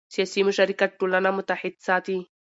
[0.13, 2.17] سیاسي مشارکت ټولنه متحد ساتي